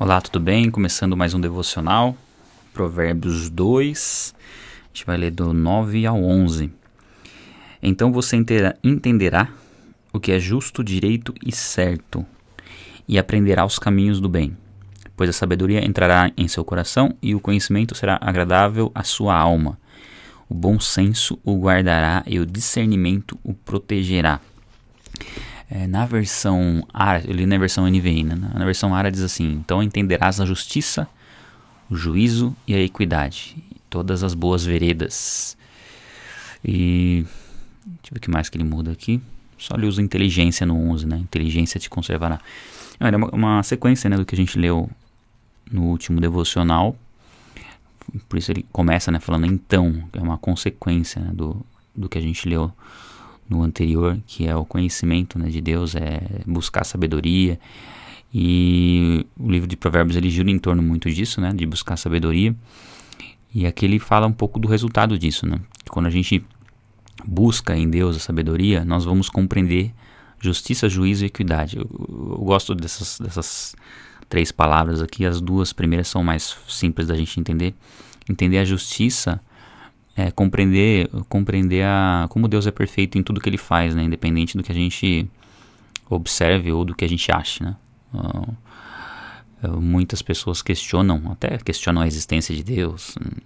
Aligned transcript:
Olá, 0.00 0.20
tudo 0.20 0.38
bem? 0.38 0.70
Começando 0.70 1.16
mais 1.16 1.34
um 1.34 1.40
devocional, 1.40 2.16
Provérbios 2.72 3.50
2, 3.50 4.32
a 4.32 4.86
gente 4.86 5.04
vai 5.04 5.16
ler 5.16 5.32
do 5.32 5.52
9 5.52 6.06
ao 6.06 6.22
11. 6.22 6.70
Então 7.82 8.12
você 8.12 8.36
entenderá 8.84 9.48
o 10.12 10.20
que 10.20 10.30
é 10.30 10.38
justo, 10.38 10.84
direito 10.84 11.34
e 11.44 11.50
certo, 11.50 12.24
e 13.08 13.18
aprenderá 13.18 13.64
os 13.64 13.76
caminhos 13.76 14.20
do 14.20 14.28
bem, 14.28 14.56
pois 15.16 15.30
a 15.30 15.32
sabedoria 15.32 15.84
entrará 15.84 16.30
em 16.36 16.46
seu 16.46 16.64
coração 16.64 17.16
e 17.20 17.34
o 17.34 17.40
conhecimento 17.40 17.96
será 17.96 18.20
agradável 18.20 18.92
à 18.94 19.02
sua 19.02 19.36
alma. 19.36 19.80
O 20.48 20.54
bom 20.54 20.78
senso 20.78 21.36
o 21.44 21.58
guardará 21.58 22.22
e 22.24 22.38
o 22.38 22.46
discernimento 22.46 23.36
o 23.42 23.52
protegerá. 23.52 24.40
É, 25.70 25.86
na 25.86 26.06
versão 26.06 26.86
ARA, 26.92 27.22
eu 27.26 27.34
li 27.34 27.44
na 27.44 27.58
versão 27.58 27.86
NVI, 27.86 28.24
né? 28.24 28.34
na 28.36 28.64
versão 28.64 28.94
ARA 28.94 29.10
diz 29.10 29.22
assim: 29.22 29.52
Então 29.52 29.82
entenderás 29.82 30.40
a 30.40 30.46
justiça, 30.46 31.06
o 31.90 31.96
juízo 31.96 32.56
e 32.66 32.74
a 32.74 32.80
equidade, 32.80 33.56
todas 33.90 34.24
as 34.24 34.32
boas 34.32 34.64
veredas. 34.64 35.56
E 36.64 37.24
deixa 37.84 38.08
eu 38.08 38.12
ver 38.12 38.18
o 38.18 38.20
que 38.20 38.30
mais 38.30 38.48
que 38.48 38.56
ele 38.56 38.64
muda 38.64 38.92
aqui. 38.92 39.20
Só 39.58 39.74
ele 39.74 39.86
usa 39.86 40.00
inteligência 40.00 40.64
no 40.64 40.74
11, 40.90 41.06
né? 41.06 41.18
Inteligência 41.18 41.78
te 41.78 41.90
conservará. 41.90 42.40
É 43.00 43.16
uma, 43.16 43.28
uma 43.28 43.62
sequência 43.62 44.08
né, 44.08 44.16
do 44.16 44.24
que 44.24 44.34
a 44.34 44.38
gente 44.38 44.58
leu 44.58 44.88
no 45.70 45.84
último 45.84 46.20
devocional. 46.20 46.96
Por 48.28 48.38
isso 48.38 48.50
ele 48.50 48.64
começa 48.72 49.10
né, 49.10 49.20
falando 49.20 49.46
então, 49.46 50.08
é 50.12 50.20
uma 50.20 50.38
consequência 50.38 51.20
né, 51.20 51.30
do, 51.32 51.64
do 51.94 52.08
que 52.08 52.16
a 52.16 52.20
gente 52.20 52.48
leu 52.48 52.72
no 53.48 53.62
anterior, 53.62 54.18
que 54.26 54.46
é 54.46 54.54
o 54.54 54.64
conhecimento 54.64 55.38
né, 55.38 55.48
de 55.48 55.60
Deus, 55.60 55.94
é 55.94 56.20
buscar 56.46 56.84
sabedoria. 56.84 57.58
E 58.32 59.26
o 59.38 59.50
livro 59.50 59.66
de 59.66 59.76
Provérbios 59.76 60.16
ele 60.16 60.28
gira 60.28 60.50
em 60.50 60.58
torno 60.58 60.82
muito 60.82 61.10
disso, 61.10 61.40
né, 61.40 61.52
de 61.52 61.64
buscar 61.64 61.96
sabedoria. 61.96 62.54
E 63.54 63.66
aqui 63.66 63.86
ele 63.86 63.98
fala 63.98 64.26
um 64.26 64.32
pouco 64.32 64.58
do 64.58 64.68
resultado 64.68 65.18
disso, 65.18 65.46
né? 65.46 65.58
Quando 65.88 66.06
a 66.06 66.10
gente 66.10 66.44
busca 67.24 67.74
em 67.74 67.88
Deus 67.88 68.16
a 68.16 68.20
sabedoria, 68.20 68.84
nós 68.84 69.06
vamos 69.06 69.30
compreender 69.30 69.92
justiça, 70.38 70.88
juízo 70.88 71.24
e 71.24 71.28
equidade. 71.28 71.78
Eu, 71.78 71.88
eu 72.08 72.44
gosto 72.44 72.74
dessas, 72.74 73.18
dessas 73.18 73.74
três 74.28 74.52
palavras 74.52 75.00
aqui. 75.00 75.24
As 75.24 75.40
duas 75.40 75.72
primeiras 75.72 76.08
são 76.08 76.22
mais 76.22 76.56
simples 76.68 77.08
da 77.08 77.16
gente 77.16 77.40
entender. 77.40 77.74
Entender 78.28 78.58
a 78.58 78.64
justiça 78.64 79.40
é, 80.18 80.32
compreender, 80.32 81.08
compreender 81.28 81.84
a, 81.84 82.26
como 82.28 82.48
Deus 82.48 82.66
é 82.66 82.72
perfeito 82.72 83.16
em 83.16 83.22
tudo 83.22 83.40
que 83.40 83.48
ele 83.48 83.56
faz, 83.56 83.94
né? 83.94 84.02
independente 84.02 84.56
do 84.56 84.64
que 84.64 84.72
a 84.72 84.74
gente 84.74 85.30
observe 86.10 86.72
ou 86.72 86.84
do 86.84 86.92
que 86.92 87.04
a 87.04 87.08
gente 87.08 87.30
ache. 87.30 87.62
Né? 87.62 87.76
Uh, 88.12 89.80
muitas 89.80 90.20
pessoas 90.20 90.60
questionam, 90.60 91.30
até 91.30 91.56
questionam 91.58 92.02
a 92.02 92.06
existência 92.08 92.52
de 92.52 92.64
Deus 92.64 93.14
hum, 93.16 93.40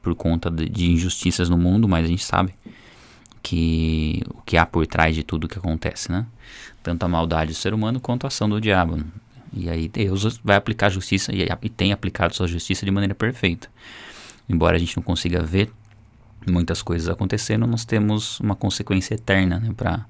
por 0.00 0.14
conta 0.14 0.50
de, 0.50 0.66
de, 0.66 0.90
injustiças 0.90 1.50
no 1.50 1.58
mundo, 1.58 1.86
mas 1.86 2.06
a 2.06 2.08
gente 2.08 2.24
sabe 2.24 2.54
que 3.42 4.22
o 4.30 4.40
que 4.40 4.56
há 4.56 4.64
por 4.64 4.86
trás 4.86 5.14
de 5.14 5.22
tudo 5.22 5.46
que 5.46 5.58
acontece, 5.58 6.10
né? 6.10 6.24
Tanto 6.82 7.04
a 7.04 7.08
maldade 7.08 7.50
do 7.50 7.56
ser 7.56 7.74
humano 7.74 8.00
quanto 8.00 8.24
a 8.24 8.28
ação 8.28 8.48
do 8.48 8.58
diabo. 8.58 8.98
E 9.52 9.68
aí 9.68 9.88
Deus 9.88 10.40
vai 10.42 10.56
aplicar 10.56 10.86
a 10.86 10.90
justiça 10.90 11.34
e, 11.34 11.46
e 11.60 11.68
tem 11.68 11.92
aplicado 11.92 12.34
sua 12.34 12.48
justiça 12.48 12.86
de 12.86 12.90
maneira 12.90 13.14
perfeita. 13.14 13.68
Embora 14.48 14.76
a 14.76 14.78
gente 14.78 14.96
não 14.96 15.02
consiga 15.02 15.42
ver 15.42 15.70
muitas 16.46 16.82
coisas 16.82 17.08
acontecendo, 17.08 17.66
nós 17.66 17.84
temos 17.84 18.40
uma 18.40 18.54
consequência 18.54 19.14
eterna 19.14 19.60
né, 19.60 19.72
para 19.76 20.04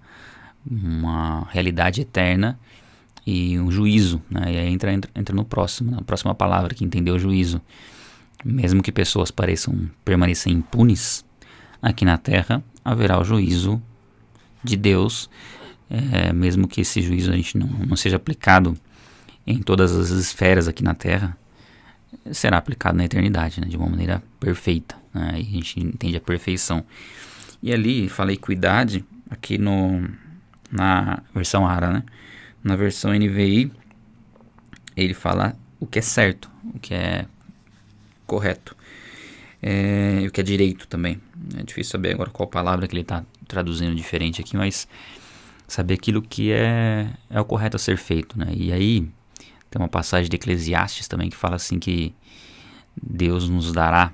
uma 0.68 1.46
realidade 1.50 2.00
eterna 2.00 2.58
e 3.26 3.58
um 3.58 3.70
juízo. 3.70 4.20
Né, 4.30 4.52
e 4.52 4.58
aí 4.58 4.68
entra, 4.68 4.92
entra, 4.92 5.10
entra 5.14 5.34
no 5.34 5.44
próximo, 5.44 5.90
na 5.90 6.02
próxima 6.02 6.34
palavra 6.34 6.74
que 6.74 6.84
entendeu 6.84 7.14
o 7.14 7.18
juízo. 7.18 7.60
Mesmo 8.44 8.82
que 8.82 8.92
pessoas 8.92 9.30
pareçam 9.30 9.88
permanecer 10.04 10.52
impunes 10.52 11.24
aqui 11.80 12.04
na 12.04 12.18
terra, 12.18 12.62
haverá 12.84 13.18
o 13.18 13.24
juízo 13.24 13.82
de 14.62 14.76
Deus, 14.76 15.30
é, 15.88 16.32
mesmo 16.32 16.66
que 16.66 16.80
esse 16.80 17.00
juízo 17.02 17.30
a 17.30 17.36
gente 17.36 17.56
não, 17.56 17.66
não 17.66 17.96
seja 17.96 18.16
aplicado 18.16 18.76
em 19.46 19.58
todas 19.58 19.94
as 19.94 20.10
esferas 20.10 20.66
aqui 20.68 20.82
na 20.82 20.94
terra, 20.94 21.36
será 22.32 22.58
aplicado 22.58 22.96
na 22.96 23.04
eternidade, 23.04 23.60
né, 23.60 23.66
de 23.66 23.76
uma 23.76 23.88
maneira 23.88 24.22
perfeita. 24.40 24.96
Né, 25.12 25.30
a 25.34 25.36
gente 25.36 25.80
entende 25.80 26.16
a 26.16 26.20
perfeição. 26.20 26.84
E 27.62 27.72
ali, 27.72 28.08
falei 28.08 28.36
equidade, 28.36 29.04
aqui 29.30 29.58
no, 29.58 30.08
na 30.70 31.22
versão 31.34 31.66
ARA, 31.66 31.92
né? 31.92 32.02
Na 32.62 32.76
versão 32.76 33.12
NVI, 33.12 33.70
ele 34.96 35.14
fala 35.14 35.56
o 35.78 35.86
que 35.86 35.98
é 35.98 36.02
certo, 36.02 36.50
o 36.74 36.78
que 36.78 36.94
é 36.94 37.26
correto. 38.26 38.76
É, 39.62 40.24
o 40.26 40.30
que 40.30 40.40
é 40.40 40.44
direito 40.44 40.86
também. 40.86 41.20
É 41.56 41.62
difícil 41.62 41.92
saber 41.92 42.12
agora 42.12 42.30
qual 42.30 42.46
palavra 42.46 42.86
que 42.86 42.94
ele 42.94 43.02
está 43.02 43.24
traduzindo 43.46 43.94
diferente 43.94 44.40
aqui, 44.40 44.56
mas 44.56 44.86
saber 45.66 45.94
aquilo 45.94 46.20
que 46.20 46.52
é, 46.52 47.08
é 47.30 47.40
o 47.40 47.44
correto 47.44 47.76
a 47.76 47.78
ser 47.78 47.96
feito, 47.96 48.38
né? 48.38 48.48
E 48.54 48.72
aí, 48.72 49.08
tem 49.74 49.82
uma 49.82 49.88
passagem 49.88 50.30
de 50.30 50.36
Eclesiastes 50.36 51.08
também 51.08 51.28
que 51.28 51.36
fala 51.36 51.56
assim 51.56 51.80
que 51.80 52.14
Deus 52.96 53.48
nos 53.48 53.72
dará. 53.72 54.12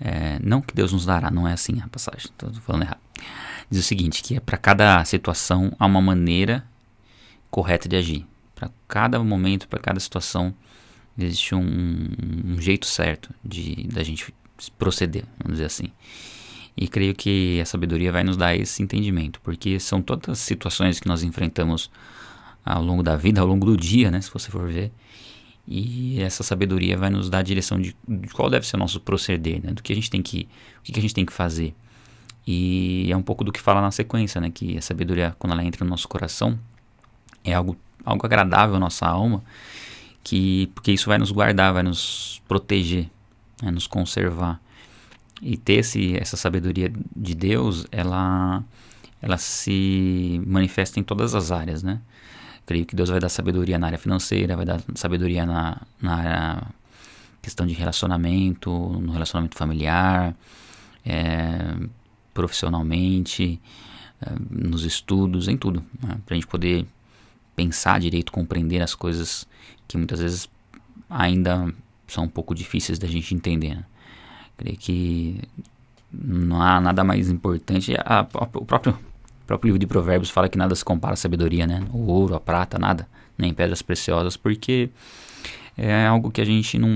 É, 0.00 0.38
não 0.40 0.60
que 0.60 0.72
Deus 0.72 0.92
nos 0.92 1.04
dará, 1.04 1.32
não 1.32 1.48
é 1.48 1.52
assim 1.52 1.80
a 1.82 1.88
passagem, 1.88 2.26
estou 2.26 2.52
falando 2.62 2.82
errado. 2.82 3.00
Diz 3.68 3.80
o 3.80 3.82
seguinte: 3.82 4.22
que 4.22 4.36
é 4.36 4.40
para 4.40 4.56
cada 4.56 5.04
situação 5.04 5.72
há 5.80 5.84
uma 5.84 6.00
maneira 6.00 6.64
correta 7.50 7.88
de 7.88 7.96
agir. 7.96 8.24
Para 8.54 8.70
cada 8.86 9.18
momento, 9.18 9.66
para 9.66 9.80
cada 9.80 9.98
situação, 9.98 10.54
existe 11.18 11.56
um, 11.56 12.08
um, 12.46 12.60
jeito 12.60 12.86
certo 12.86 13.34
de 13.44 13.84
da 13.88 14.04
gente 14.04 14.32
proceder, 14.78 15.24
vamos 15.40 15.54
dizer 15.54 15.64
assim. 15.64 15.90
E 16.76 16.86
creio 16.86 17.16
que 17.16 17.60
a 17.60 17.66
sabedoria 17.66 18.12
vai 18.12 18.22
nos 18.22 18.36
dar 18.36 18.54
esse 18.54 18.80
entendimento, 18.80 19.40
porque 19.40 19.80
são 19.80 20.00
todas 20.00 20.28
as 20.28 20.38
situações 20.38 21.00
que 21.00 21.08
nós 21.08 21.24
enfrentamos 21.24 21.90
ao 22.68 22.82
longo 22.82 23.02
da 23.02 23.16
vida, 23.16 23.40
ao 23.40 23.46
longo 23.46 23.64
do 23.64 23.76
dia, 23.76 24.10
né, 24.10 24.20
se 24.20 24.30
você 24.30 24.50
for 24.50 24.68
ver. 24.68 24.92
E 25.66 26.20
essa 26.20 26.42
sabedoria 26.42 26.96
vai 26.96 27.10
nos 27.10 27.28
dar 27.28 27.38
a 27.38 27.42
direção 27.42 27.80
de, 27.80 27.94
qual 28.32 28.48
deve 28.48 28.66
ser 28.66 28.76
o 28.76 28.78
nosso 28.78 29.00
proceder, 29.00 29.62
né, 29.62 29.72
do 29.72 29.82
que 29.82 29.92
a 29.92 29.96
gente 29.96 30.10
tem 30.10 30.22
que, 30.22 30.48
o 30.80 30.82
que 30.82 30.98
a 30.98 31.02
gente 31.02 31.14
tem 31.14 31.24
que 31.24 31.32
fazer. 31.32 31.74
E 32.46 33.08
é 33.10 33.16
um 33.16 33.22
pouco 33.22 33.44
do 33.44 33.52
que 33.52 33.60
fala 33.60 33.80
na 33.80 33.90
sequência, 33.90 34.40
né, 34.40 34.50
que 34.50 34.76
a 34.76 34.82
sabedoria 34.82 35.34
quando 35.38 35.52
ela 35.52 35.64
entra 35.64 35.84
no 35.84 35.90
nosso 35.90 36.08
coração 36.08 36.58
é 37.44 37.52
algo 37.54 37.76
algo 38.04 38.24
agradável 38.24 38.76
à 38.76 38.78
nossa 38.78 39.06
alma, 39.06 39.42
que 40.24 40.70
porque 40.74 40.92
isso 40.92 41.08
vai 41.08 41.18
nos 41.18 41.30
guardar, 41.30 41.74
vai 41.74 41.82
nos 41.82 42.42
proteger, 42.48 43.08
né, 43.62 43.70
nos 43.70 43.86
conservar. 43.86 44.60
E 45.40 45.56
ter 45.56 45.74
esse, 45.74 46.16
essa 46.16 46.36
sabedoria 46.36 46.92
de 47.14 47.34
Deus, 47.34 47.86
ela 47.92 48.64
ela 49.20 49.36
se 49.36 50.40
manifesta 50.46 51.00
em 51.00 51.02
todas 51.02 51.34
as 51.34 51.50
áreas, 51.50 51.82
né? 51.82 52.00
Creio 52.68 52.84
que 52.84 52.94
Deus 52.94 53.08
vai 53.08 53.18
dar 53.18 53.30
sabedoria 53.30 53.78
na 53.78 53.86
área 53.86 53.98
financeira, 53.98 54.54
vai 54.54 54.66
dar 54.66 54.78
sabedoria 54.94 55.46
na, 55.46 55.80
na 56.02 56.14
área, 56.14 56.62
questão 57.40 57.66
de 57.66 57.72
relacionamento, 57.72 58.70
no 58.70 59.10
relacionamento 59.10 59.56
familiar, 59.56 60.36
é, 61.02 61.74
profissionalmente, 62.34 63.58
é, 64.20 64.30
nos 64.50 64.84
estudos, 64.84 65.48
em 65.48 65.56
tudo. 65.56 65.82
Né? 66.02 66.18
Para 66.26 66.34
a 66.34 66.38
gente 66.38 66.46
poder 66.46 66.86
pensar 67.56 68.00
direito, 68.00 68.30
compreender 68.30 68.82
as 68.82 68.94
coisas 68.94 69.48
que 69.88 69.96
muitas 69.96 70.20
vezes 70.20 70.46
ainda 71.08 71.72
são 72.06 72.24
um 72.24 72.28
pouco 72.28 72.54
difíceis 72.54 72.98
da 72.98 73.08
gente 73.08 73.34
entender. 73.34 73.76
Né? 73.76 73.84
Creio 74.58 74.76
que 74.76 75.40
não 76.12 76.60
há 76.60 76.78
nada 76.82 77.02
mais 77.02 77.30
importante. 77.30 77.94
A, 78.04 78.20
a, 78.20 78.42
o 78.42 78.66
próprio 78.66 78.94
próprio 79.48 79.68
livro 79.68 79.78
de 79.78 79.86
Provérbios 79.86 80.28
fala 80.28 80.46
que 80.46 80.58
nada 80.58 80.74
se 80.74 80.84
compara 80.84 81.14
à 81.14 81.16
sabedoria, 81.16 81.66
né? 81.66 81.82
O 81.90 82.06
ouro, 82.12 82.34
a 82.34 82.40
prata, 82.40 82.78
nada, 82.78 83.08
nem 83.36 83.54
pedras 83.54 83.80
preciosas, 83.80 84.36
porque 84.36 84.90
é 85.76 86.06
algo 86.06 86.30
que 86.30 86.42
a 86.42 86.44
gente 86.44 86.78
não. 86.78 86.90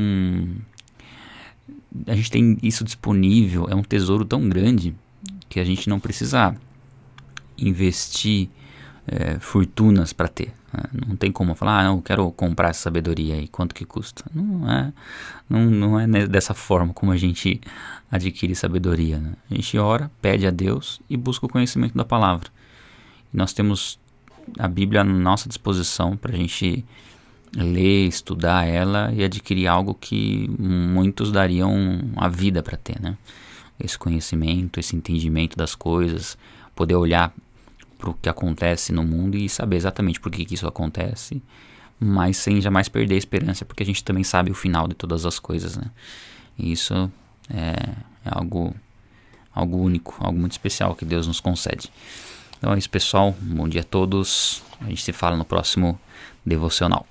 A 2.07 2.15
gente 2.15 2.31
tem 2.31 2.59
isso 2.63 2.85
disponível, 2.85 3.67
é 3.71 3.75
um 3.75 3.83
tesouro 3.83 4.25
tão 4.25 4.47
grande 4.49 4.95
que 5.49 5.59
a 5.59 5.65
gente 5.65 5.89
não 5.89 5.99
precisa 5.99 6.55
investir 7.57 8.51
é, 9.07 9.39
fortunas 9.39 10.13
para 10.13 10.29
ter. 10.29 10.53
Né? 10.73 10.83
Não 11.07 11.17
tem 11.17 11.31
como 11.33 11.55
falar, 11.55 11.81
ah, 11.81 11.85
eu 11.87 12.03
quero 12.03 12.31
comprar 12.33 12.71
essa 12.71 12.83
sabedoria 12.83 13.35
aí, 13.35 13.49
quanto 13.49 13.75
que 13.75 13.85
custa? 13.85 14.25
Não 14.35 14.71
é, 14.71 14.93
não, 15.49 15.71
não 15.71 16.01
é 16.01 16.27
dessa 16.27 16.55
forma 16.55 16.93
como 16.93 17.13
a 17.13 17.17
gente 17.17 17.61
adquire 18.11 18.55
sabedoria. 18.55 19.19
Né? 19.19 19.33
A 19.51 19.55
gente 19.55 19.79
ora, 19.79 20.11
pede 20.21 20.47
a 20.47 20.51
Deus 20.51 21.01
e 21.09 21.17
busca 21.17 21.47
o 21.47 21.49
conhecimento 21.49 21.97
da 21.97 22.05
palavra. 22.05 22.49
E 23.33 23.37
nós 23.37 23.53
temos 23.53 23.99
a 24.59 24.69
Bíblia 24.69 25.03
à 25.03 25.05
nossa 25.05 25.49
disposição 25.49 26.17
para 26.17 26.33
a 26.33 26.37
gente 26.37 26.85
ler, 27.55 28.07
estudar 28.07 28.67
ela 28.67 29.13
e 29.13 29.23
adquirir 29.23 29.67
algo 29.67 29.95
que 29.95 30.49
muitos 30.59 31.31
dariam 31.31 32.01
a 32.17 32.29
vida 32.29 32.63
para 32.63 32.77
ter, 32.77 33.01
né? 33.01 33.17
Esse 33.79 33.99
conhecimento, 33.99 34.79
esse 34.79 34.97
entendimento 34.97 35.57
das 35.57 35.75
coisas, 35.75 36.39
poder 36.75 36.95
olhar 36.95 37.35
para 38.03 38.11
o 38.11 38.15
que 38.15 38.29
acontece 38.29 38.93
no 38.93 39.05
mundo 39.05 39.37
e 39.37 39.49
saber 39.49 39.77
exatamente 39.77 40.19
por 40.19 40.33
que, 40.33 40.45
que 40.45 40.55
isso 40.55 40.67
acontece, 40.67 41.41
mas 42.01 42.37
sem 42.37 42.61
jamais 42.61 42.89
perder 42.89 43.15
a 43.15 43.19
esperança, 43.19 43.65
porque 43.65 43.85
a 43.85 43.87
gente 43.87 44.03
também 44.03 44.25
sabe 44.25 44.51
o 44.51 44.55
final 44.55 44.89
de 44.89 44.95
todas 44.95 45.25
as 45.25 45.39
coisas, 45.39 45.77
né? 45.77 45.85
E 46.59 46.73
isso 46.73 47.09
é, 47.49 47.95
é 48.25 48.29
algo, 48.29 48.75
algo 49.55 49.79
único, 49.79 50.17
algo 50.19 50.37
muito 50.37 50.51
especial 50.51 50.97
que 50.97 51.05
Deus 51.05 51.29
nos 51.29 51.39
concede. 51.39 51.93
Então 52.59 52.75
é 52.75 52.79
isso, 52.79 52.91
pessoal. 52.91 53.37
bom 53.41 53.69
dia 53.69 53.83
a 53.83 53.85
todos. 53.85 54.65
A 54.81 54.87
gente 54.87 55.03
se 55.03 55.13
fala 55.13 55.37
no 55.37 55.45
próximo 55.45 55.99
devocional. 56.45 57.07